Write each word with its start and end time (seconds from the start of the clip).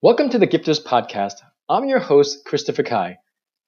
Welcome 0.00 0.28
to 0.28 0.38
the 0.38 0.46
Gifters 0.46 0.80
Podcast. 0.80 1.32
I'm 1.68 1.88
your 1.88 1.98
host, 1.98 2.44
Christopher 2.44 2.84
Kai. 2.84 3.18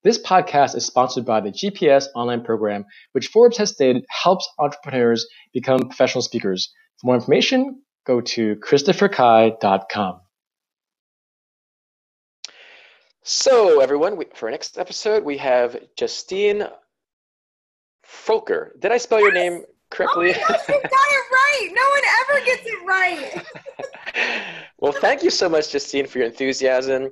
This 0.05 0.17
podcast 0.17 0.77
is 0.77 0.85
sponsored 0.85 1.25
by 1.25 1.41
the 1.41 1.51
GPS 1.51 2.05
online 2.15 2.41
program, 2.41 2.85
which 3.11 3.27
Forbes 3.27 3.57
has 3.57 3.71
stated 3.71 4.05
helps 4.07 4.47
entrepreneurs 4.57 5.27
become 5.51 5.79
professional 5.79 6.21
speakers. 6.21 6.71
For 7.01 7.07
more 7.07 7.15
information, 7.15 7.81
go 8.07 8.21
to 8.21 8.55
christopherkai.com. 8.55 10.21
So, 13.23 13.81
everyone, 13.81 14.15
we, 14.15 14.27
for 14.33 14.45
our 14.45 14.51
next 14.51 14.77
episode, 14.77 15.25
we 15.25 15.35
have 15.39 15.77
Justine 15.97 16.63
Froelker. 18.07 18.79
Did 18.79 18.93
I 18.93 18.99
spell 18.99 19.19
your 19.19 19.33
name 19.33 19.65
correctly? 19.89 20.33
Oh 20.33 20.39
gosh, 20.47 20.69
you 20.69 20.75
got 20.75 20.91
it 20.91 21.25
right. 21.33 21.69
No 21.73 21.89
one 21.89 22.03
ever 22.21 22.45
gets 22.45 22.65
it 22.65 22.85
right. 22.85 23.45
well, 24.77 24.91
thank 24.91 25.23
you 25.23 25.29
so 25.29 25.49
much, 25.49 25.71
Justine, 25.71 26.07
for 26.07 26.19
your 26.19 26.27
enthusiasm. 26.27 27.09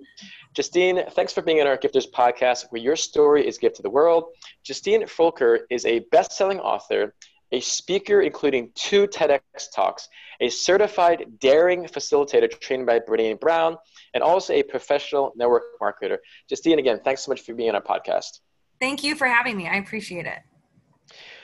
Justine, 0.56 1.04
thanks 1.12 1.32
for 1.32 1.42
being 1.42 1.62
on 1.62 1.68
our 1.68 1.78
Gifters 1.78 2.10
podcast, 2.12 2.66
where 2.70 2.82
your 2.82 2.96
story 2.96 3.48
is 3.48 3.58
gift 3.58 3.76
to 3.78 3.82
the 3.82 3.90
world. 3.90 4.26
Justine 4.64 5.04
Froelker 5.04 5.60
is 5.70 5.86
a 5.86 6.00
best-selling 6.12 6.60
author, 6.60 7.14
a 7.52 7.60
speaker 7.60 8.22
including 8.22 8.72
two 8.76 9.08
TEDx 9.08 9.42
talks, 9.74 10.08
a 10.42 10.50
certified 10.50 11.40
daring 11.40 11.86
facilitator 11.86 12.50
trained 12.60 12.86
by 12.86 13.00
Brene 13.00 13.40
Brown, 13.40 13.78
and 14.14 14.24
also 14.24 14.54
a 14.54 14.64
professional 14.64 15.34
network 15.36 15.64
marketer. 15.82 16.18
Justine, 16.50 16.80
again, 16.80 17.00
thanks 17.04 17.24
so 17.24 17.32
much 17.32 17.42
for 17.42 17.54
being 17.54 17.70
on 17.70 17.76
our 17.76 17.82
podcast. 17.82 18.40
Thank 18.80 19.04
you 19.04 19.16
for 19.16 19.28
having 19.28 19.58
me. 19.58 19.68
I 19.68 19.76
appreciate 19.76 20.26
it. 20.26 20.40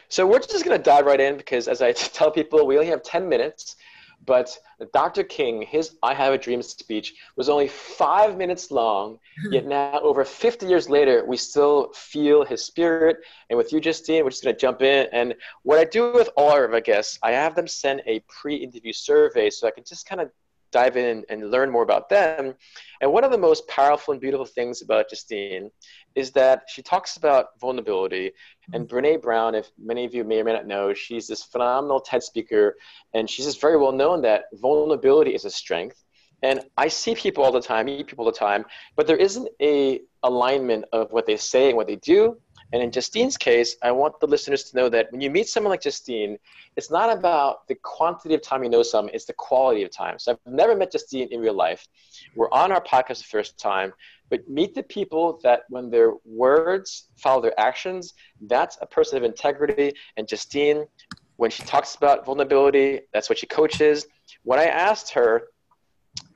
So 0.10 0.26
we're 0.26 0.40
just 0.40 0.64
going 0.64 0.78
to 0.78 0.84
dive 0.84 1.06
right 1.06 1.20
in 1.20 1.38
because, 1.38 1.68
as 1.68 1.82
I 1.82 1.92
tell 1.94 2.32
people, 2.32 2.66
we 2.66 2.76
only 2.76 2.90
have 2.90 3.04
10 3.04 3.28
minutes. 3.28 3.76
But 4.26 4.58
Dr. 4.94 5.24
King, 5.24 5.62
his 5.62 5.98
I 6.02 6.14
Have 6.14 6.34
a 6.34 6.38
Dream 6.38 6.62
speech 6.62 7.14
was 7.36 7.50
only 7.50 7.68
five 7.68 8.38
minutes 8.38 8.72
long, 8.72 9.20
yet 9.52 9.66
now, 9.66 10.00
over 10.00 10.26
50 10.26 10.66
years 10.66 10.90
later, 10.90 11.26
we 11.26 11.38
still 11.38 11.92
feel 11.94 12.44
his 12.44 12.64
spirit. 12.64 13.18
And 13.50 13.58
with 13.58 13.72
you, 13.72 13.80
Justine, 13.80 14.24
we're 14.24 14.32
just 14.32 14.44
going 14.44 14.56
to 14.56 14.60
jump 14.60 14.82
in. 14.82 15.08
And 15.12 15.36
what 15.64 15.80
I 15.80 15.86
do 15.86 16.12
with 16.14 16.30
all 16.36 16.52
of 16.52 16.74
our 16.74 16.82
guests, 16.82 17.20
I 17.24 17.32
have 17.32 17.56
them 17.56 17.68
send 17.68 18.02
a 18.06 18.22
pre 18.28 18.56
interview 18.56 18.94
survey 18.94 19.50
so 19.50 19.68
I 19.68 19.72
can 19.72 19.84
just 19.84 20.08
kind 20.08 20.22
of 20.22 20.32
dive 20.72 20.98
in 20.98 21.24
and 21.30 21.52
learn 21.52 21.72
more 21.72 21.84
about 21.84 22.10
them. 22.10 22.54
And 23.02 23.12
one 23.12 23.24
of 23.24 23.32
the 23.32 23.38
most 23.38 23.68
powerful 23.68 24.12
and 24.12 24.20
beautiful 24.20 24.46
things 24.46 24.82
about 24.82 25.10
Justine 25.10 25.72
is 26.16 26.32
that 26.32 26.64
she 26.68 26.82
talks 26.82 27.18
about 27.18 27.60
vulnerability. 27.60 28.32
And 28.74 28.88
mm-hmm. 28.88 28.98
Brene 28.98 29.22
Brown, 29.22 29.56
if 29.56 29.70
many 29.78 30.06
of 30.06 30.14
you 30.14 30.24
may 30.24 30.40
or 30.40 30.44
may 30.44 30.54
not 30.54 30.68
know, 30.68 30.94
she's 30.94 31.28
this 31.28 31.44
phenomenal 31.44 32.00
TED 32.00 32.24
speaker, 32.24 32.76
and 33.14 33.30
she's 33.30 33.46
just 33.46 33.62
very 33.62 33.78
well 33.78 33.92
known 33.92 34.22
that 34.22 34.46
vulnerability 34.54 35.36
is 35.36 35.46
a 35.46 35.50
strength. 35.50 36.04
And 36.42 36.62
I 36.78 36.88
see 36.90 37.16
people 37.16 37.44
all 37.44 37.52
the 37.52 37.62
time, 37.62 37.86
meet 37.86 38.08
people 38.08 38.26
all 38.26 38.32
the 38.32 38.38
time, 38.38 38.66
but 38.96 39.08
there 39.08 39.18
isn't 39.18 39.48
a 39.62 40.02
alignment 40.24 40.86
of 40.92 41.12
what 41.12 41.26
they 41.26 41.38
say 41.38 41.68
and 41.68 41.78
what 41.78 41.88
they 41.88 41.96
do 41.98 42.38
and 42.74 42.82
in 42.82 42.92
Justine's 42.92 43.38
case, 43.38 43.76
I 43.84 43.92
want 43.92 44.20
the 44.20 44.28
listeners 44.28 44.64
to 44.66 44.78
know 44.78 44.90
that 44.90 45.12
when 45.12 45.22
you 45.22 45.30
meet 45.30 45.48
someone 45.48 45.70
like 45.70 45.82
Justine, 45.82 46.38
it's 46.76 46.90
not 46.90 47.16
about 47.16 47.68
the 47.68 47.76
quantity 47.76 48.34
of 48.34 48.42
time 48.42 48.64
you 48.64 48.70
know 48.70 48.84
someone, 48.84 49.14
it's 49.14 49.26
the 49.26 49.34
quality 49.34 49.84
of 49.84 49.92
time. 49.92 50.18
So 50.18 50.32
I've 50.32 50.54
never 50.54 50.76
met 50.76 50.92
Justine 50.92 51.28
in 51.32 51.40
real 51.42 51.54
life. 51.54 51.88
We're 52.36 52.52
on 52.52 52.72
our 52.72 52.82
podcast 52.82 53.20
the 53.20 53.30
first 53.30 53.58
time, 53.60 53.94
but 54.30 54.50
meet 54.50 54.74
the 54.74 54.84
people 54.84 55.40
that 55.44 55.62
when 55.70 55.90
their 55.90 56.14
words 56.26 57.10
follow 57.16 57.42
their 57.42 57.58
actions, 57.60 58.14
that's 58.42 58.78
a 58.82 58.86
person 58.86 59.18
of 59.18 59.24
integrity. 59.24 59.94
And 60.18 60.28
Justine, 60.28 60.86
when 61.38 61.52
she 61.52 61.64
talks 61.64 61.96
about 61.96 62.26
vulnerability, 62.26 63.02
that's 63.14 63.30
what 63.30 63.38
she 63.38 63.46
coaches. 63.46 64.08
When 64.44 64.60
I 64.60 64.66
asked 64.66 65.12
her, 65.12 65.50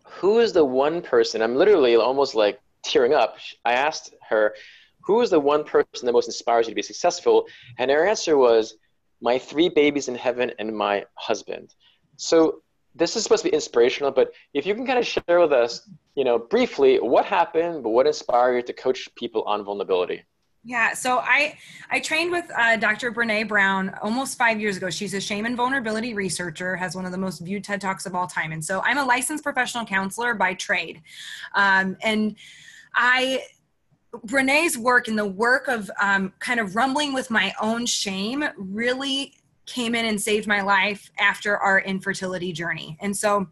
who 0.05 0.39
is 0.39 0.53
the 0.53 0.66
one 0.66 1.02
person, 1.02 1.41
I'm 1.41 1.55
literally 1.55 1.95
almost 1.95 2.36
like 2.36 2.59
tearing 2.83 3.14
up. 3.14 3.38
I 3.66 3.73
asked 3.73 4.14
her, 4.30 4.53
who 5.02 5.22
is 5.22 5.30
the 5.30 5.39
one 5.39 5.64
person 5.64 6.05
that 6.05 6.14
most 6.14 6.28
inspires 6.28 6.67
you 6.67 6.72
to 6.72 6.75
be 6.75 6.81
successful? 6.81 7.45
And 7.77 7.89
her 7.92 8.05
answer 8.05 8.37
was, 8.37 8.76
my 9.21 9.37
three 9.37 9.70
babies 9.70 10.08
in 10.08 10.15
heaven 10.15 10.52
and 10.60 10.76
my 10.76 11.05
husband. 11.15 11.73
So 12.17 12.61
this 12.95 13.15
is 13.15 13.23
supposed 13.23 13.43
to 13.43 13.49
be 13.49 13.54
inspirational, 13.54 14.11
but 14.11 14.32
if 14.54 14.65
you 14.65 14.73
can 14.76 14.86
kind 14.86 14.99
of 14.99 15.05
share 15.05 15.39
with 15.39 15.54
us, 15.54 15.89
you 16.15 16.23
know, 16.23 16.39
briefly 16.39 16.98
what 16.98 17.26
happened, 17.26 17.83
but 17.83 17.89
what 17.89 18.08
inspired 18.08 18.55
you 18.55 18.61
to 18.64 18.73
coach 18.73 19.08
people 19.15 19.43
on 19.43 19.64
vulnerability? 19.64 20.23
Yeah, 20.65 20.93
so 20.93 21.20
I 21.20 21.58
I 21.89 22.02
trained 22.02 22.31
with 22.31 22.45
uh, 22.55 22.76
Dr. 22.76 23.14
Brene 23.14 23.48
Brown 23.48 23.95
almost 24.02 24.37
five 24.37 24.60
years 24.60 24.76
ago. 24.76 24.89
She's 24.89 25.14
a 25.14 25.21
shame 25.21 25.45
and 25.45 25.55
vulnerability 25.55 26.14
researcher, 26.14 26.76
has 26.76 26.95
one 26.95 27.05
of 27.05 27.14
the 27.14 27.17
most 27.17 27.39
viewed 27.39 27.64
TED 27.64 27.80
talks 27.80 28.05
of 28.05 28.14
all 28.14 28.27
time, 28.27 28.52
and 28.52 28.64
so 28.64 28.81
I'm 28.81 28.98
a 28.98 29.05
licensed 29.05 29.42
professional 29.42 29.86
counselor 29.86 30.33
by 30.33 30.55
trade, 30.55 31.02
um, 31.55 31.95
and 32.04 32.36
I 32.93 33.43
Brene's 34.23 34.77
work 34.77 35.08
and 35.08 35.17
the 35.17 35.25
work 35.25 35.67
of 35.67 35.89
um, 36.02 36.33
kind 36.39 36.59
of 36.59 36.75
rumbling 36.75 37.14
with 37.14 37.30
my 37.30 37.53
own 37.61 37.86
shame 37.86 38.43
really 38.58 39.33
came 39.65 39.93
in 39.93 40.05
and 40.05 40.20
saved 40.20 40.47
my 40.47 40.61
life 40.61 41.11
after 41.20 41.58
our 41.58 41.80
infertility 41.80 42.52
journey. 42.52 42.98
And 42.99 43.15
so 43.15 43.48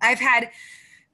I've 0.00 0.20
had 0.20 0.50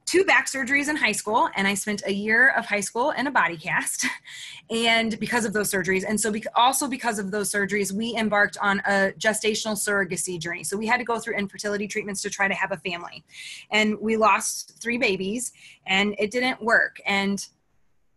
two 0.05 0.23
back 0.23 0.45
surgeries 0.45 0.87
in 0.87 0.95
high 0.95 1.11
school 1.11 1.49
and 1.55 1.67
i 1.67 1.73
spent 1.73 2.03
a 2.05 2.13
year 2.13 2.49
of 2.49 2.63
high 2.63 2.79
school 2.79 3.09
in 3.11 3.25
a 3.25 3.31
body 3.31 3.57
cast 3.57 4.05
and 4.69 5.19
because 5.19 5.45
of 5.45 5.53
those 5.53 5.71
surgeries. 5.71 6.03
And 6.07 6.19
so 6.19 6.31
also 6.55 6.87
because 6.87 7.17
of 7.17 7.31
those 7.31 7.51
surgeries 7.51 7.91
we 7.91 8.15
embarked 8.15 8.57
on 8.61 8.79
a 8.81 9.13
gestational 9.17 9.75
surrogacy 9.75 10.39
journey. 10.39 10.63
So 10.63 10.77
we 10.77 10.85
had 10.85 10.97
to 10.97 11.03
go 11.03 11.19
through 11.19 11.37
infertility 11.37 11.87
treatments 11.87 12.21
to 12.21 12.29
try 12.29 12.47
to 12.47 12.53
have 12.53 12.71
a 12.71 12.77
family. 12.77 13.23
And 13.71 13.99
we 13.99 14.15
lost 14.15 14.79
three 14.79 14.97
babies 14.97 15.51
and 15.87 16.15
it 16.19 16.29
didn't 16.29 16.61
work. 16.61 17.01
And 17.05 17.45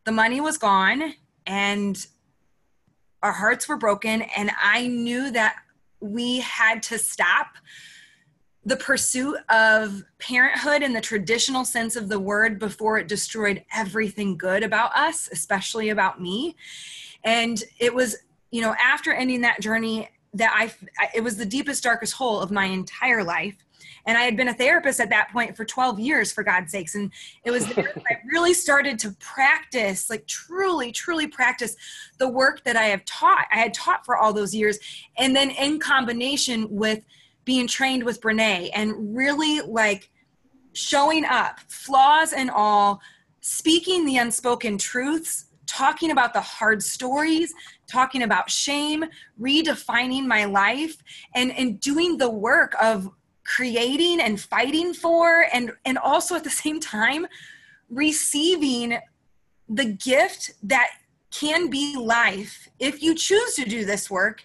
the 0.09 0.13
money 0.13 0.41
was 0.41 0.57
gone 0.57 1.13
and 1.47 2.07
our 3.23 3.31
hearts 3.31 3.69
were 3.69 3.77
broken. 3.77 4.23
And 4.23 4.51
i 4.59 4.87
knew 4.87 5.31
that 5.33 5.57
we 6.01 6.41
had 6.41 6.83
to 6.85 6.99
stop 6.99 7.49
the 8.65 8.77
pursuit 8.77 9.37
of 9.51 10.03
parenthood 10.19 10.83
in 10.83 10.95
the 10.95 11.01
traditional 11.03 11.67
sense 11.67 11.95
of 11.95 12.09
the 12.09 12.19
word 12.19 12.59
before 12.59 12.97
it 12.97 13.07
destroyed 13.07 13.63
everything 13.75 14.39
good 14.39 14.63
about 14.63 14.97
us 14.97 15.29
especially 15.31 15.91
about 15.91 16.23
me. 16.23 16.57
And 17.23 17.63
it 17.79 17.95
was 17.95 18.17
you 18.51 18.63
know 18.63 18.75
after 18.83 19.13
ending 19.13 19.43
that 19.43 19.61
journey 19.61 20.09
that 20.33 20.55
i 20.57 20.73
it 21.15 21.23
was 21.23 21.37
the 21.37 21.45
deepest 21.45 21.83
darkest 21.83 22.15
hole 22.15 22.41
of 22.41 22.51
my 22.51 22.65
entire 22.65 23.23
life 23.23 23.57
and 24.07 24.17
I 24.17 24.23
had 24.23 24.37
been 24.37 24.49
a 24.49 24.55
therapist 24.55 25.01
at 25.01 25.11
that 25.11 25.31
point 25.31 25.57
for 25.57 25.65
12 25.65 25.99
years, 25.99 26.33
for 26.33 26.43
God's 26.43 26.73
sakes. 26.73 26.95
And 26.95 27.11
it 27.45 27.51
was 27.51 27.67
there 27.75 27.93
I 28.11 28.17
really 28.31 28.55
started 28.55 28.99
to 29.01 29.13
practice, 29.21 30.11
like 30.11 30.27
truly, 30.27 30.93
truly 30.93 31.27
practice 31.27 31.77
the 32.19 32.29
work 32.29 32.65
that 32.65 32.77
I 32.77 32.85
have 32.85 33.05
taught. 33.05 33.47
I 33.53 33.59
had 33.59 33.75
taught 33.75 34.05
for 34.05 34.17
all 34.17 34.33
those 34.33 34.55
years. 34.55 34.79
And 35.17 35.35
then 35.35 35.51
in 35.51 35.79
combination 35.79 36.67
with 36.71 37.05
being 37.45 37.67
trained 37.67 38.05
with 38.05 38.21
Brene 38.21 38.71
and 38.75 39.17
really 39.17 39.61
like 39.61 40.11
showing 40.73 41.25
up, 41.25 41.61
flaws 41.69 42.33
and 42.33 42.51
all, 42.51 43.01
speaking 43.41 44.05
the 44.05 44.19
unspoken 44.19 44.79
truths 44.79 45.47
talking 45.69 46.11
about 46.11 46.33
the 46.33 46.41
hard 46.41 46.83
stories, 46.83 47.53
talking 47.87 48.23
about 48.23 48.51
shame, 48.51 49.05
redefining 49.41 50.27
my 50.27 50.45
life, 50.45 50.97
and, 51.35 51.53
and 51.53 51.79
doing 51.79 52.17
the 52.17 52.31
work 52.31 52.75
of 52.83 53.11
creating 53.49 54.21
and 54.21 54.39
fighting 54.39 54.93
for 54.93 55.47
and 55.55 55.73
and 55.87 55.97
also 55.97 56.35
at 56.35 56.45
the 56.45 56.51
same 56.51 56.79
time 56.79 57.27
receiving 57.89 58.99
the 59.71 59.87
gift 59.87 60.51
that 60.63 60.91
can 61.31 61.71
be 61.71 61.97
life 61.97 62.69
if 62.79 63.03
you 63.03 63.15
choose 63.15 63.55
to 63.55 63.65
do 63.65 63.87
this 63.87 64.11
work 64.11 64.45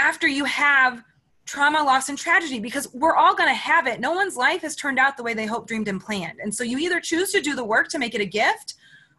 after 0.00 0.26
you 0.26 0.44
have 0.46 1.04
trauma 1.44 1.82
loss 1.82 2.08
and 2.08 2.16
tragedy 2.16 2.58
because 2.58 2.88
we're 2.94 3.16
all 3.16 3.34
going 3.34 3.48
to 3.48 3.54
have 3.54 3.86
it. 3.86 4.00
No 4.00 4.12
one's 4.12 4.36
life 4.36 4.62
has 4.62 4.74
turned 4.76 4.98
out 4.98 5.18
the 5.18 5.22
way 5.22 5.34
they 5.34 5.44
hoped 5.44 5.68
dreamed 5.68 5.88
and 5.88 6.00
planned. 6.00 6.38
And 6.42 6.54
so 6.54 6.64
you 6.64 6.78
either 6.78 7.00
choose 7.00 7.32
to 7.32 7.40
do 7.42 7.54
the 7.54 7.64
work 7.64 7.88
to 7.88 7.98
make 7.98 8.14
it 8.14 8.20
a 8.22 8.26
gift 8.26 8.74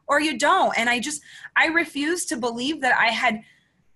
or 0.07 0.19
you 0.19 0.39
don't. 0.39 0.75
And 0.77 0.89
i 0.89 0.99
just 0.99 1.21
i 1.55 1.67
refuse 1.67 2.25
to 2.25 2.37
believe 2.37 2.81
that 2.81 2.97
i 2.97 3.07
had 3.07 3.41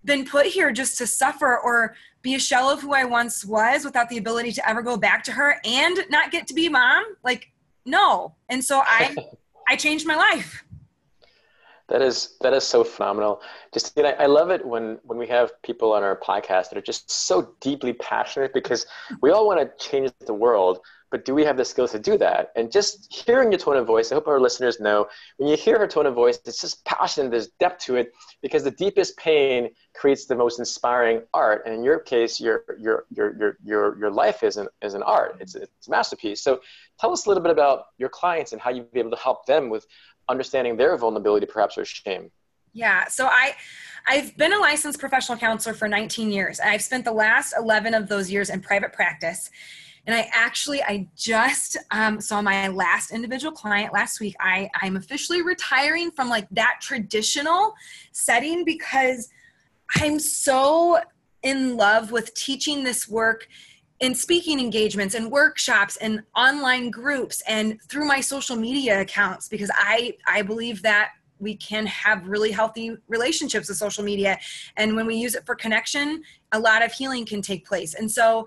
been 0.05 0.25
put 0.25 0.45
here 0.45 0.71
just 0.71 0.97
to 0.99 1.07
suffer 1.07 1.57
or 1.57 1.95
be 2.21 2.35
a 2.35 2.39
shell 2.39 2.69
of 2.69 2.81
who 2.81 2.93
I 2.93 3.05
once 3.05 3.45
was 3.45 3.85
without 3.85 4.09
the 4.09 4.17
ability 4.17 4.51
to 4.53 4.69
ever 4.69 4.81
go 4.81 4.97
back 4.97 5.23
to 5.25 5.31
her 5.31 5.59
and 5.63 5.97
not 6.09 6.31
get 6.31 6.47
to 6.47 6.53
be 6.53 6.69
mom? 6.69 7.03
Like, 7.23 7.51
no. 7.85 8.35
And 8.49 8.63
so 8.63 8.81
I 8.85 9.15
I 9.69 9.75
changed 9.75 10.07
my 10.07 10.15
life. 10.15 10.63
That 11.89 12.01
is 12.01 12.35
that 12.41 12.53
is 12.53 12.65
so 12.65 12.83
phenomenal. 12.83 13.41
Just 13.73 13.93
you 13.95 14.03
know, 14.03 14.09
I 14.09 14.25
love 14.25 14.49
it 14.49 14.65
when 14.65 14.99
when 15.03 15.17
we 15.17 15.27
have 15.27 15.61
people 15.61 15.93
on 15.93 16.03
our 16.03 16.19
podcast 16.19 16.69
that 16.69 16.77
are 16.77 16.81
just 16.81 17.09
so 17.09 17.53
deeply 17.61 17.93
passionate 17.93 18.53
because 18.53 18.85
we 19.21 19.31
all 19.31 19.47
want 19.47 19.59
to 19.61 19.89
change 19.89 20.11
the 20.25 20.33
world, 20.33 20.79
but 21.09 21.23
do 21.23 21.33
we 21.33 21.43
have 21.43 21.57
the 21.57 21.63
skills 21.63 21.91
to 21.91 21.99
do 21.99 22.17
that? 22.17 22.51
And 22.55 22.71
just 22.71 23.13
hearing 23.13 23.51
your 23.51 23.59
tone 23.59 23.77
of 23.77 23.87
voice, 23.87 24.11
I 24.11 24.15
hope 24.15 24.27
our 24.27 24.39
listeners 24.39 24.79
know 24.79 25.07
when 25.37 25.49
you 25.49 25.55
hear 25.55 25.79
her 25.79 25.87
tone 25.87 26.05
of 26.05 26.15
voice, 26.15 26.39
it's 26.45 26.59
just 26.59 26.83
passion, 26.85 27.29
there's 27.29 27.49
depth 27.59 27.85
to 27.85 27.95
it, 27.95 28.11
because 28.41 28.63
the 28.63 28.71
deepest 28.71 29.17
pain 29.17 29.69
creates 29.95 30.25
the 30.25 30.35
most 30.35 30.59
inspiring 30.59 31.21
art. 31.33 31.63
And 31.65 31.73
in 31.73 31.83
your 31.83 31.99
case, 31.99 32.41
your 32.41 32.63
your 32.79 33.05
your 33.09 33.37
your 33.37 33.57
your, 33.63 33.99
your 33.99 34.11
life 34.11 34.43
is 34.43 34.57
an 34.57 34.67
is 34.81 34.93
an 34.93 35.03
art. 35.03 35.37
It's 35.39 35.55
it's 35.55 35.87
a 35.87 35.91
masterpiece. 35.91 36.41
So 36.41 36.59
tell 36.99 37.11
us 37.11 37.25
a 37.25 37.29
little 37.29 37.43
bit 37.43 37.51
about 37.51 37.85
your 37.97 38.09
clients 38.09 38.51
and 38.51 38.61
how 38.61 38.69
you've 38.69 38.91
been 38.91 39.07
able 39.07 39.17
to 39.17 39.23
help 39.23 39.45
them 39.45 39.69
with 39.69 39.87
understanding 40.29 40.75
their 40.75 40.97
vulnerability, 40.97 41.45
perhaps 41.45 41.77
or 41.77 41.85
shame. 41.85 42.31
Yeah. 42.73 43.07
So 43.07 43.27
I 43.27 43.55
I've 44.07 44.37
been 44.37 44.53
a 44.53 44.59
licensed 44.59 44.99
professional 44.99 45.37
counselor 45.37 45.73
for 45.73 45.87
19 45.87 46.31
years. 46.31 46.59
I've 46.59 46.81
spent 46.81 47.05
the 47.05 47.11
last 47.11 47.53
11 47.57 47.93
of 47.93 48.07
those 48.07 48.31
years 48.31 48.49
in 48.49 48.61
private 48.61 48.93
practice. 48.93 49.49
And 50.07 50.15
I 50.15 50.29
actually, 50.33 50.81
I 50.81 51.05
just 51.17 51.75
um, 51.91 52.21
saw 52.21 52.41
my 52.41 52.69
last 52.69 53.11
individual 53.11 53.51
client 53.51 53.93
last 53.93 54.21
week. 54.21 54.35
I, 54.39 54.69
I'm 54.81 54.95
officially 54.95 55.41
retiring 55.41 56.11
from 56.11 56.29
like 56.29 56.47
that 56.51 56.77
traditional 56.81 57.73
setting 58.13 58.63
because 58.63 59.29
I'm 59.97 60.17
so 60.17 60.99
in 61.43 61.75
love 61.75 62.11
with 62.11 62.33
teaching 62.33 62.85
this 62.85 63.07
work 63.07 63.49
in 63.99 64.15
speaking 64.15 64.59
engagements 64.59 65.13
and 65.13 65.29
workshops 65.29 65.97
and 65.97 66.21
online 66.35 66.89
groups 66.89 67.41
and 67.47 67.77
through 67.89 68.05
my 68.05 68.21
social 68.21 68.55
media 68.55 69.01
accounts 69.01 69.49
because 69.49 69.71
I, 69.73 70.15
I 70.27 70.41
believe 70.41 70.81
that 70.83 71.11
we 71.39 71.55
can 71.55 71.85
have 71.85 72.27
really 72.27 72.51
healthy 72.51 72.95
relationships 73.07 73.67
with 73.67 73.77
social 73.77 74.03
media 74.03 74.39
and 74.75 74.95
when 74.95 75.05
we 75.05 75.15
use 75.15 75.35
it 75.35 75.45
for 75.45 75.55
connection 75.55 76.23
a 76.51 76.59
lot 76.59 76.83
of 76.83 76.91
healing 76.91 77.25
can 77.25 77.41
take 77.41 77.65
place 77.65 77.93
and 77.93 78.09
so 78.09 78.45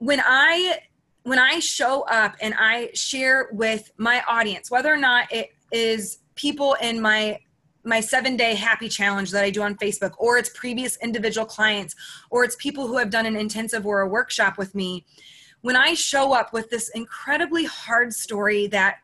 when 0.00 0.20
i 0.24 0.78
when 1.22 1.38
i 1.38 1.60
show 1.60 2.02
up 2.02 2.34
and 2.40 2.54
i 2.58 2.90
share 2.94 3.48
with 3.52 3.92
my 3.98 4.22
audience 4.26 4.70
whether 4.70 4.92
or 4.92 4.96
not 4.96 5.30
it 5.30 5.50
is 5.70 6.18
people 6.34 6.74
in 6.80 7.00
my 7.00 7.38
my 7.84 8.00
seven 8.00 8.36
day 8.36 8.54
happy 8.54 8.88
challenge 8.88 9.30
that 9.30 9.44
i 9.44 9.50
do 9.50 9.62
on 9.62 9.76
facebook 9.76 10.12
or 10.18 10.38
it's 10.38 10.48
previous 10.50 10.96
individual 11.02 11.46
clients 11.46 11.94
or 12.30 12.44
it's 12.44 12.56
people 12.56 12.86
who 12.86 12.96
have 12.96 13.10
done 13.10 13.26
an 13.26 13.36
intensive 13.36 13.86
or 13.86 14.00
a 14.00 14.08
workshop 14.08 14.56
with 14.58 14.74
me 14.74 15.04
when 15.60 15.76
i 15.76 15.92
show 15.92 16.32
up 16.32 16.52
with 16.52 16.68
this 16.70 16.88
incredibly 16.90 17.64
hard 17.64 18.12
story 18.12 18.66
that 18.66 18.96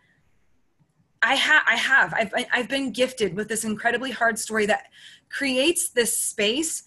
I 1.22 1.34
have, 1.34 1.62
I 1.66 1.74
have, 1.74 2.14
I've, 2.14 2.32
I've 2.52 2.68
been 2.68 2.92
gifted 2.92 3.34
with 3.34 3.48
this 3.48 3.64
incredibly 3.64 4.12
hard 4.12 4.38
story 4.38 4.66
that 4.66 4.84
creates 5.28 5.88
this 5.88 6.16
space 6.16 6.84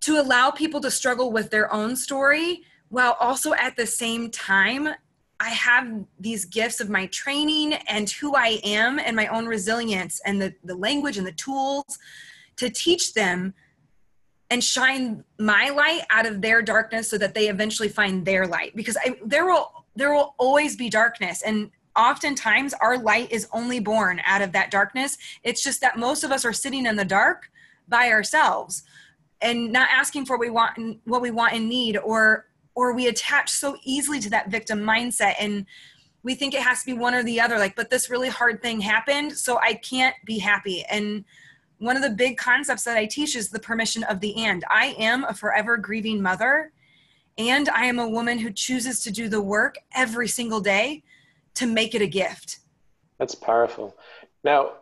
to 0.00 0.20
allow 0.20 0.50
people 0.50 0.80
to 0.80 0.90
struggle 0.90 1.32
with 1.32 1.50
their 1.50 1.72
own 1.72 1.96
story 1.96 2.64
while 2.90 3.16
also 3.18 3.54
at 3.54 3.76
the 3.76 3.86
same 3.86 4.30
time 4.30 4.88
I 5.40 5.48
have 5.48 6.04
these 6.18 6.44
gifts 6.44 6.80
of 6.80 6.90
my 6.90 7.06
training 7.06 7.72
and 7.72 8.10
who 8.10 8.36
I 8.36 8.60
am 8.62 8.98
and 8.98 9.16
my 9.16 9.26
own 9.28 9.46
resilience 9.46 10.20
and 10.26 10.40
the, 10.40 10.54
the 10.64 10.74
language 10.74 11.16
and 11.16 11.26
the 11.26 11.32
tools 11.32 11.98
to 12.56 12.68
teach 12.68 13.14
them 13.14 13.54
and 14.50 14.62
shine 14.62 15.24
my 15.38 15.70
light 15.70 16.02
out 16.10 16.26
of 16.26 16.42
their 16.42 16.60
darkness 16.60 17.08
so 17.08 17.16
that 17.16 17.32
they 17.32 17.48
eventually 17.48 17.88
find 17.88 18.24
their 18.26 18.46
light 18.46 18.76
because 18.76 18.98
I, 19.02 19.16
there 19.24 19.46
will 19.46 19.86
there 19.96 20.12
will 20.12 20.34
always 20.38 20.76
be 20.76 20.90
darkness 20.90 21.42
and 21.42 21.70
oftentimes 21.96 22.74
our 22.74 22.98
light 22.98 23.30
is 23.32 23.48
only 23.52 23.80
born 23.80 24.20
out 24.24 24.42
of 24.42 24.52
that 24.52 24.70
darkness. 24.70 25.18
It's 25.42 25.62
just 25.62 25.80
that 25.80 25.98
most 25.98 26.22
of 26.22 26.30
us 26.30 26.44
are 26.44 26.52
sitting 26.52 26.86
in 26.86 26.96
the 26.96 27.04
dark 27.04 27.50
by 27.88 28.10
ourselves 28.10 28.84
and 29.40 29.72
not 29.72 29.88
asking 29.90 30.26
for 30.26 30.36
what 30.36 30.40
we 30.40 30.50
want 30.50 31.00
what 31.04 31.22
we 31.22 31.30
want 31.30 31.54
and 31.54 31.68
need 31.68 31.96
or 31.96 32.46
or 32.80 32.94
we 32.94 33.08
attach 33.08 33.50
so 33.50 33.76
easily 33.84 34.18
to 34.18 34.30
that 34.30 34.50
victim 34.50 34.80
mindset 34.80 35.34
and 35.38 35.66
we 36.22 36.34
think 36.34 36.54
it 36.54 36.62
has 36.62 36.80
to 36.80 36.86
be 36.86 36.92
one 36.94 37.14
or 37.14 37.22
the 37.22 37.38
other 37.38 37.58
like 37.58 37.76
but 37.76 37.90
this 37.90 38.08
really 38.08 38.30
hard 38.30 38.62
thing 38.62 38.80
happened 38.80 39.30
so 39.36 39.58
I 39.62 39.74
can't 39.74 40.16
be 40.24 40.38
happy 40.38 40.82
and 40.90 41.22
one 41.76 41.96
of 41.96 42.02
the 42.02 42.10
big 42.10 42.38
concepts 42.38 42.84
that 42.84 42.96
I 42.96 43.04
teach 43.04 43.36
is 43.36 43.50
the 43.50 43.58
permission 43.58 44.02
of 44.04 44.20
the 44.20 44.34
and. 44.36 44.64
I 44.70 44.94
am 44.98 45.24
a 45.24 45.34
forever 45.34 45.76
grieving 45.76 46.22
mother 46.22 46.72
and 47.36 47.68
I 47.68 47.84
am 47.84 47.98
a 47.98 48.08
woman 48.08 48.38
who 48.38 48.50
chooses 48.50 49.02
to 49.04 49.10
do 49.10 49.28
the 49.28 49.42
work 49.42 49.76
every 49.94 50.28
single 50.28 50.60
day 50.60 51.02
to 51.54 51.66
make 51.66 51.94
it 51.94 52.00
a 52.00 52.06
gift. 52.06 52.60
That's 53.18 53.34
powerful. 53.34 53.94
Now, 54.42 54.72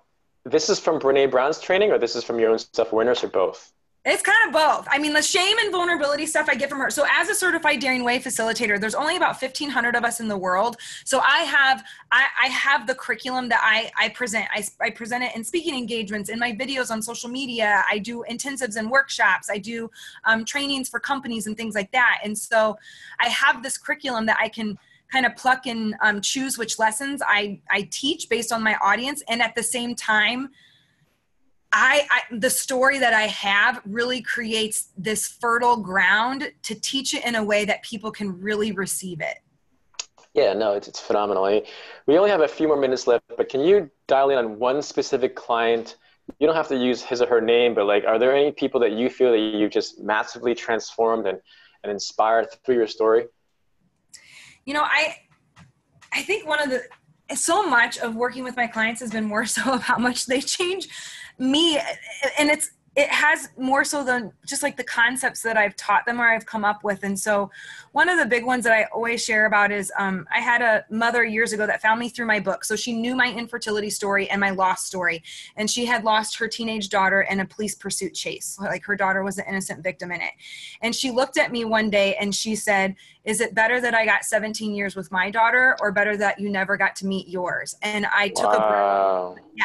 this 0.44 0.70
is 0.70 0.78
from 0.78 1.00
Brene 1.00 1.30
Brown's 1.30 1.60
training, 1.60 1.90
or 1.90 1.98
this 1.98 2.16
is 2.16 2.24
from 2.24 2.38
your 2.38 2.50
own 2.50 2.58
self 2.58 2.92
awareness, 2.92 3.22
or 3.22 3.28
both? 3.28 3.72
It's 4.08 4.22
kind 4.22 4.46
of 4.46 4.54
both. 4.54 4.88
I 4.90 4.98
mean, 4.98 5.12
the 5.12 5.20
shame 5.20 5.58
and 5.58 5.70
vulnerability 5.70 6.24
stuff 6.24 6.48
I 6.48 6.54
get 6.54 6.70
from 6.70 6.78
her. 6.78 6.88
So, 6.88 7.04
as 7.10 7.28
a 7.28 7.34
certified 7.34 7.80
Daring 7.80 8.04
Way 8.04 8.18
facilitator, 8.18 8.80
there's 8.80 8.94
only 8.94 9.16
about 9.16 9.40
1,500 9.40 9.94
of 9.94 10.02
us 10.02 10.20
in 10.20 10.28
the 10.28 10.36
world. 10.36 10.78
So, 11.04 11.20
I 11.20 11.40
have 11.40 11.84
I, 12.10 12.26
I 12.44 12.46
have 12.46 12.86
the 12.86 12.94
curriculum 12.94 13.50
that 13.50 13.60
I 13.62 13.90
I 14.02 14.08
present. 14.08 14.46
I, 14.50 14.64
I 14.80 14.90
present 14.90 15.24
it 15.24 15.36
in 15.36 15.44
speaking 15.44 15.76
engagements, 15.76 16.30
in 16.30 16.38
my 16.38 16.52
videos 16.52 16.90
on 16.90 17.02
social 17.02 17.28
media. 17.28 17.84
I 17.90 17.98
do 17.98 18.24
intensives 18.30 18.76
and 18.76 18.90
workshops. 18.90 19.50
I 19.50 19.58
do 19.58 19.90
um, 20.24 20.46
trainings 20.46 20.88
for 20.88 21.00
companies 21.00 21.46
and 21.46 21.54
things 21.54 21.74
like 21.74 21.92
that. 21.92 22.20
And 22.24 22.36
so, 22.36 22.78
I 23.20 23.28
have 23.28 23.62
this 23.62 23.76
curriculum 23.76 24.24
that 24.24 24.38
I 24.40 24.48
can 24.48 24.78
kind 25.12 25.26
of 25.26 25.36
pluck 25.36 25.66
and 25.66 25.94
um, 26.02 26.22
choose 26.22 26.56
which 26.56 26.78
lessons 26.78 27.20
I, 27.26 27.60
I 27.70 27.88
teach 27.90 28.28
based 28.28 28.52
on 28.52 28.62
my 28.62 28.76
audience. 28.76 29.22
And 29.28 29.40
at 29.42 29.54
the 29.54 29.62
same 29.62 29.94
time, 29.94 30.50
I, 31.72 32.06
I, 32.10 32.36
the 32.36 32.50
story 32.50 32.98
that 32.98 33.12
I 33.12 33.26
have 33.26 33.82
really 33.84 34.22
creates 34.22 34.88
this 34.96 35.28
fertile 35.28 35.76
ground 35.76 36.50
to 36.62 36.74
teach 36.80 37.14
it 37.14 37.24
in 37.24 37.34
a 37.34 37.44
way 37.44 37.64
that 37.66 37.82
people 37.82 38.10
can 38.10 38.40
really 38.40 38.72
receive 38.72 39.20
it. 39.20 39.36
Yeah, 40.34 40.54
no, 40.54 40.72
it's, 40.72 40.88
it's 40.88 41.00
phenomenal. 41.00 41.44
We 42.06 42.16
only 42.16 42.30
have 42.30 42.40
a 42.40 42.48
few 42.48 42.68
more 42.68 42.78
minutes 42.78 43.06
left, 43.06 43.24
but 43.36 43.48
can 43.48 43.60
you 43.60 43.90
dial 44.06 44.30
in 44.30 44.38
on 44.38 44.58
one 44.58 44.80
specific 44.80 45.34
client? 45.34 45.96
You 46.38 46.46
don't 46.46 46.56
have 46.56 46.68
to 46.68 46.76
use 46.76 47.02
his 47.02 47.20
or 47.20 47.26
her 47.26 47.40
name, 47.40 47.74
but 47.74 47.86
like, 47.86 48.04
are 48.04 48.18
there 48.18 48.34
any 48.34 48.52
people 48.52 48.80
that 48.80 48.92
you 48.92 49.10
feel 49.10 49.32
that 49.32 49.38
you've 49.38 49.70
just 49.70 50.00
massively 50.00 50.54
transformed 50.54 51.26
and, 51.26 51.38
and 51.82 51.90
inspired 51.90 52.46
through 52.64 52.76
your 52.76 52.86
story? 52.86 53.26
you 54.68 54.74
know, 54.74 54.82
I 54.84 55.16
I 56.12 56.22
think 56.22 56.46
one 56.46 56.60
of 56.62 56.68
the 56.68 56.82
so 57.34 57.66
much 57.66 57.96
of 57.98 58.14
working 58.14 58.44
with 58.44 58.54
my 58.54 58.66
clients 58.66 59.00
has 59.00 59.10
been 59.10 59.24
more 59.24 59.46
so 59.56 59.72
of 59.72 59.82
how 59.82 59.96
much 59.96 60.26
they 60.26 60.42
change 60.42 60.88
me 61.38 61.78
and 62.38 62.50
it's 62.50 62.70
it 62.98 63.08
has 63.10 63.50
more 63.56 63.84
so 63.84 64.02
than 64.02 64.32
just 64.44 64.64
like 64.64 64.76
the 64.76 64.82
concepts 64.82 65.40
that 65.42 65.56
I've 65.56 65.76
taught 65.76 66.04
them 66.04 66.20
or 66.20 66.26
I've 66.26 66.46
come 66.46 66.64
up 66.64 66.82
with. 66.82 67.04
And 67.04 67.16
so, 67.16 67.48
one 67.92 68.08
of 68.08 68.18
the 68.18 68.26
big 68.26 68.44
ones 68.44 68.64
that 68.64 68.72
I 68.72 68.88
always 68.92 69.24
share 69.24 69.46
about 69.46 69.70
is 69.70 69.92
um, 69.96 70.26
I 70.34 70.40
had 70.40 70.62
a 70.62 70.84
mother 70.90 71.24
years 71.24 71.52
ago 71.52 71.64
that 71.64 71.80
found 71.80 72.00
me 72.00 72.08
through 72.08 72.26
my 72.26 72.40
book. 72.40 72.64
So, 72.64 72.74
she 72.74 72.92
knew 72.92 73.14
my 73.14 73.32
infertility 73.32 73.88
story 73.88 74.28
and 74.28 74.40
my 74.40 74.50
loss 74.50 74.84
story. 74.84 75.22
And 75.54 75.70
she 75.70 75.86
had 75.86 76.02
lost 76.02 76.36
her 76.40 76.48
teenage 76.48 76.88
daughter 76.88 77.22
in 77.22 77.38
a 77.38 77.46
police 77.46 77.76
pursuit 77.76 78.14
chase. 78.14 78.58
Like 78.60 78.84
her 78.86 78.96
daughter 78.96 79.22
was 79.22 79.38
an 79.38 79.44
innocent 79.48 79.84
victim 79.84 80.10
in 80.10 80.20
it. 80.20 80.32
And 80.82 80.92
she 80.92 81.12
looked 81.12 81.38
at 81.38 81.52
me 81.52 81.64
one 81.64 81.90
day 81.90 82.16
and 82.16 82.34
she 82.34 82.56
said, 82.56 82.96
Is 83.28 83.42
it 83.42 83.54
better 83.54 83.78
that 83.78 83.94
I 83.94 84.06
got 84.06 84.24
17 84.24 84.74
years 84.74 84.96
with 84.96 85.12
my 85.12 85.30
daughter 85.30 85.76
or 85.80 85.92
better 85.92 86.16
that 86.16 86.40
you 86.40 86.48
never 86.48 86.78
got 86.78 86.96
to 86.96 87.06
meet 87.06 87.28
yours? 87.28 87.76
And 87.82 88.06
I 88.06 88.28
took 88.28 88.46
wow. 88.46 88.54
a 88.54 89.34
breath. 89.34 89.44
Yeah. 89.54 89.64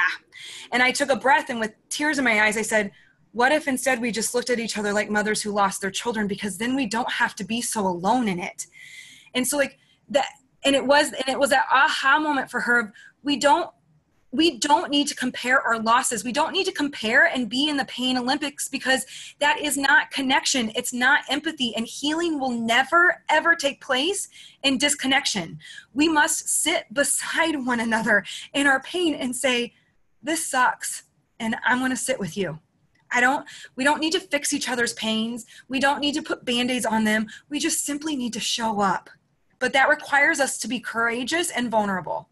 And 0.73 0.83
I 0.83 0.91
took 0.91 1.09
a 1.09 1.15
breath 1.15 1.49
and 1.49 1.61
with 1.61 1.71
tears 1.87 2.17
in 2.17 2.25
my 2.25 2.41
eyes, 2.41 2.57
I 2.57 2.61
said, 2.61 2.91
what 3.31 3.53
if 3.53 3.69
instead 3.69 4.01
we 4.01 4.11
just 4.11 4.35
looked 4.35 4.49
at 4.49 4.59
each 4.59 4.77
other 4.77 4.91
like 4.91 5.09
mothers 5.09 5.41
who 5.41 5.51
lost 5.51 5.79
their 5.79 5.91
children 5.91 6.27
because 6.27 6.57
then 6.57 6.75
we 6.75 6.85
don't 6.85 7.09
have 7.09 7.35
to 7.35 7.45
be 7.45 7.61
so 7.61 7.87
alone 7.87 8.27
in 8.27 8.39
it 8.39 8.67
and 9.33 9.47
so 9.47 9.57
like 9.57 9.79
that 10.09 10.27
and 10.63 10.75
it 10.75 10.85
was 10.85 11.11
and 11.13 11.27
it 11.27 11.39
was 11.39 11.49
that 11.49 11.65
aha 11.71 12.19
moment 12.19 12.49
for 12.49 12.59
her 12.59 12.93
we 13.23 13.35
don't 13.35 13.69
we 14.33 14.57
don't 14.57 14.89
need 14.89 15.07
to 15.07 15.15
compare 15.15 15.61
our 15.61 15.79
losses. 15.79 16.23
We 16.23 16.31
don't 16.31 16.53
need 16.53 16.65
to 16.65 16.71
compare 16.71 17.25
and 17.25 17.47
be 17.47 17.69
in 17.69 17.77
the 17.77 17.85
pain 17.85 18.17
Olympics 18.17 18.67
because 18.67 19.05
that 19.37 19.61
is 19.61 19.77
not 19.77 20.09
connection. 20.09 20.71
It's 20.75 20.91
not 20.91 21.21
empathy. 21.29 21.73
And 21.75 21.85
healing 21.85 22.39
will 22.39 22.49
never, 22.49 23.21
ever 23.29 23.55
take 23.55 23.79
place 23.79 24.27
in 24.63 24.79
disconnection. 24.79 25.59
We 25.93 26.09
must 26.09 26.49
sit 26.49 26.91
beside 26.91 27.63
one 27.63 27.79
another 27.79 28.25
in 28.53 28.65
our 28.65 28.81
pain 28.81 29.13
and 29.13 29.35
say, 29.35 29.73
This 30.23 30.49
sucks. 30.49 31.03
And 31.39 31.55
I'm 31.63 31.77
going 31.77 31.91
to 31.91 31.97
sit 31.97 32.19
with 32.19 32.35
you. 32.35 32.59
I 33.11 33.21
don't, 33.21 33.45
we 33.75 33.83
don't 33.83 33.99
need 33.99 34.13
to 34.13 34.19
fix 34.19 34.51
each 34.51 34.67
other's 34.67 34.93
pains. 34.93 35.45
We 35.67 35.79
don't 35.79 35.99
need 35.99 36.15
to 36.15 36.23
put 36.23 36.43
band 36.43 36.71
aids 36.71 36.87
on 36.87 37.03
them. 37.03 37.27
We 37.49 37.59
just 37.59 37.85
simply 37.85 38.15
need 38.15 38.33
to 38.33 38.39
show 38.39 38.81
up. 38.81 39.11
But 39.59 39.73
that 39.73 39.89
requires 39.89 40.39
us 40.39 40.57
to 40.59 40.67
be 40.67 40.79
courageous 40.79 41.51
and 41.51 41.69
vulnerable. 41.69 42.29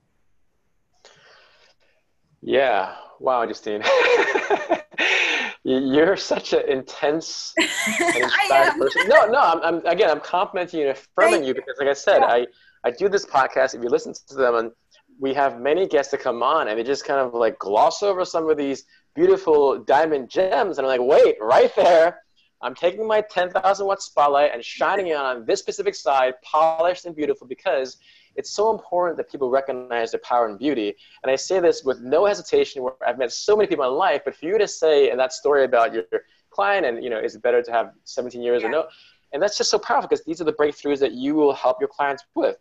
Yeah. 2.42 2.96
Wow, 3.20 3.46
Justine. 3.46 3.84
You're 5.64 6.18
such 6.18 6.54
an 6.54 6.68
intense 6.68 7.54
and 7.58 8.16
inspired 8.16 8.74
person. 8.80 9.04
No, 9.08 9.28
no, 9.28 9.40
I'm, 9.40 9.62
I'm, 9.62 9.86
again, 9.86 10.10
I'm 10.10 10.20
complimenting 10.20 10.80
you 10.80 10.90
and 10.90 10.98
affirming 10.98 11.44
you 11.44 11.54
because, 11.54 11.76
like 11.80 11.88
I 11.88 11.94
said, 11.94 12.20
yeah. 12.22 12.26
I, 12.26 12.48
I 12.84 12.92
do 12.92 13.08
this 13.08 13.28
podcast. 13.28 13.76
If 13.76 13.84
you 13.84 13.90
listen 13.90 14.14
to 14.30 14.36
them, 14.36 14.56
and 14.56 14.72
we 15.20 15.36
have 15.36 15.60
many 15.60 15.88
guests 15.88 16.10
to 16.12 16.18
come 16.18 16.42
on, 16.42 16.68
and 16.68 16.80
they 16.80 16.84
just 16.84 17.06
kind 17.06 17.20
of 17.20 17.36
like 17.36 17.60
gloss 17.60 18.02
over 18.02 18.26
some 18.26 18.50
of 18.50 18.58
these 18.58 18.86
beautiful 19.14 19.78
diamond 19.78 20.30
gems. 20.30 20.80
And 20.80 20.88
I'm 20.88 21.00
like, 21.00 21.08
wait, 21.08 21.36
right 21.40 21.72
there, 21.76 22.22
I'm 22.64 22.74
taking 22.74 23.08
my 23.08 23.22
10,000 23.22 23.86
watt 23.86 24.02
spotlight 24.02 24.54
and 24.54 24.64
shining 24.64 25.08
it 25.08 25.16
on 25.16 25.46
this 25.46 25.60
specific 25.60 25.94
side, 25.94 26.34
polished 26.44 27.06
and 27.06 27.16
beautiful, 27.16 27.46
because 27.46 27.98
it's 28.36 28.52
so 28.52 28.72
important 28.72 29.18
that 29.18 29.30
people 29.30 29.50
recognize 29.50 30.12
their 30.12 30.22
power 30.22 30.48
and 30.48 30.58
beauty. 30.58 30.96
And 31.24 31.32
I 31.32 31.36
say 31.36 31.60
this 31.60 31.84
with 31.84 32.02
no 32.02 32.26
hesitation 32.26 32.82
where 32.82 32.94
I've 33.06 33.18
met 33.18 33.32
so 33.32 33.56
many 33.56 33.68
people 33.68 33.86
in 33.86 33.94
life, 33.94 34.22
but 34.24 34.36
for 34.36 34.46
you 34.46 34.58
to 34.58 34.68
say 34.68 35.12
in 35.12 35.18
that 35.18 35.34
story 35.34 35.66
about 35.66 35.94
your 35.94 36.04
client 36.50 36.86
and, 36.86 37.04
you 37.04 37.10
know, 37.10 37.20
is 37.20 37.36
it 37.36 37.42
better 37.42 37.62
to 37.62 37.72
have 37.72 37.92
17 38.06 38.42
years 38.42 38.62
yeah. 38.62 38.68
or 38.68 38.72
no? 38.72 38.86
And 39.34 39.42
that's 39.42 39.58
just 39.58 39.70
so 39.70 39.80
powerful 39.80 40.10
because 40.10 40.26
these 40.26 40.42
are 40.42 40.46
the 40.46 40.54
breakthroughs 40.54 41.00
that 41.00 41.14
you 41.14 41.36
will 41.36 41.54
help 41.54 41.78
your 41.80 41.90
clients 41.90 42.24
with. 42.36 42.58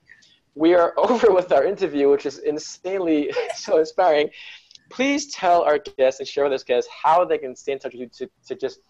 We 0.54 0.74
are 0.74 0.94
over 0.98 1.32
with 1.32 1.52
our 1.52 1.64
interview, 1.64 2.10
which 2.10 2.26
is 2.26 2.38
insanely 2.38 3.32
so 3.56 3.78
inspiring. 3.78 4.30
Please 4.90 5.32
tell 5.32 5.62
our 5.62 5.78
guests 5.78 6.20
and 6.20 6.28
share 6.28 6.44
with 6.44 6.52
us 6.52 6.64
guests 6.64 6.90
how 6.90 7.24
they 7.24 7.38
can 7.38 7.54
stay 7.54 7.72
in 7.72 7.78
touch 7.78 7.92
with 7.92 8.00
you 8.00 8.08
to, 8.18 8.30
to 8.48 8.54
just 8.56 8.80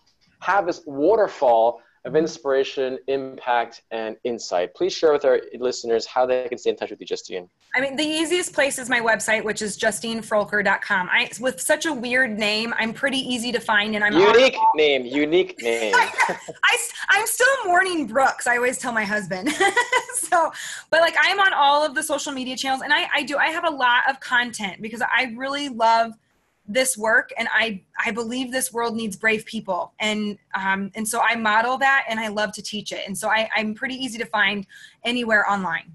have 0.40 0.66
this 0.66 0.82
waterfall 0.87 1.80
of 2.04 2.16
inspiration, 2.16 2.99
impact, 3.09 3.83
and 3.90 4.16
insight. 4.25 4.75
Please 4.75 4.92
share 4.92 5.12
with 5.12 5.25
our 5.25 5.40
listeners 5.59 6.07
how 6.07 6.25
they 6.25 6.49
can 6.49 6.57
stay 6.57 6.71
in 6.71 6.76
touch 6.76 6.90
with 6.90 7.00
you, 7.00 7.07
Justine. 7.07 7.49
I 7.75 7.80
mean, 7.80 7.95
the 7.95 8.04
easiest 8.04 8.54
place 8.54 8.78
is 8.78 8.88
my 8.88 9.00
website, 9.00 9.45
which 9.45 9.61
is 9.61 9.78
justinefroelker.com. 9.78 11.09
I, 11.12 11.30
with 11.40 11.61
such 11.61 11.87
a 11.87 11.92
weird 11.92 12.38
name, 12.38 12.73
I'm 12.78 12.95
pretty 12.95 13.19
easy 13.19 13.52
to 13.52 13.61
find, 13.61 13.95
and 13.95 14.02
I'm 14.02 14.14
unique 14.14 14.57
name, 14.75 15.04
unique 15.04 15.57
name. 15.62 15.95
I, 15.95 16.78
I, 17.11 17.19
am 17.19 17.26
still 17.26 17.66
mourning 17.66 18.07
Brooks. 18.07 18.47
I 18.47 18.57
always 18.57 18.78
tell 18.78 18.92
my 18.92 19.04
husband. 19.04 19.50
so, 20.14 20.52
but 20.88 21.00
like 21.00 21.14
I'm 21.21 21.38
on 21.38 21.52
all 21.52 21.85
of 21.85 21.95
the 21.95 22.02
social 22.02 22.33
media 22.33 22.57
channels, 22.57 22.83
and 22.83 22.92
I, 22.92 23.09
I 23.14 23.23
do. 23.23 23.37
I 23.37 23.49
have 23.49 23.64
a 23.64 23.71
lot 23.71 24.02
of 24.09 24.21
content 24.21 24.80
because 24.80 25.02
I 25.02 25.35
really 25.37 25.69
love– 25.69 26.12
this 26.72 26.96
work 26.96 27.30
and 27.38 27.48
i 27.52 27.82
i 28.04 28.10
believe 28.10 28.52
this 28.52 28.72
world 28.72 28.94
needs 28.94 29.16
brave 29.16 29.44
people 29.44 29.92
and 30.00 30.38
um, 30.54 30.90
and 30.94 31.06
so 31.06 31.20
i 31.20 31.34
model 31.34 31.76
that 31.78 32.04
and 32.08 32.20
i 32.20 32.28
love 32.28 32.52
to 32.52 32.62
teach 32.62 32.92
it 32.92 33.00
and 33.06 33.16
so 33.16 33.28
I, 33.28 33.48
i'm 33.56 33.74
pretty 33.74 33.94
easy 33.94 34.18
to 34.18 34.26
find 34.26 34.66
anywhere 35.04 35.48
online 35.50 35.92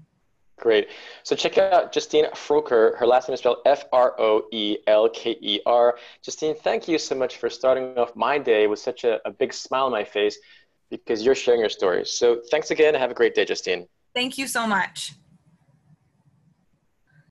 Great. 0.58 0.88
So 1.22 1.36
check 1.36 1.58
out 1.58 1.92
Justine 1.92 2.24
Froelker. 2.30 2.96
Her 2.96 3.06
last 3.06 3.28
name 3.28 3.34
is 3.34 3.40
spelled 3.40 3.58
F-R-O-E-L-K-E-R. 3.66 3.98
Justine, 6.22 6.54
thank 6.54 6.88
you 6.88 6.96
so 6.96 7.14
much 7.14 7.36
for 7.36 7.50
starting 7.50 7.98
off 7.98 8.16
my 8.16 8.38
day 8.38 8.66
with 8.66 8.78
such 8.78 9.04
a, 9.04 9.20
a 9.28 9.30
big 9.30 9.52
smile 9.52 9.84
on 9.84 9.92
my 9.92 10.02
face 10.02 10.38
because 10.90 11.22
you're 11.22 11.34
sharing 11.34 11.60
your 11.60 11.68
story. 11.68 12.06
So 12.06 12.40
thanks 12.50 12.70
again 12.70 12.94
and 12.94 13.02
have 13.02 13.10
a 13.10 13.14
great 13.14 13.34
day, 13.34 13.44
Justine. 13.44 13.86
Thank 14.14 14.38
you 14.38 14.46
so 14.46 14.66
much. 14.66 15.12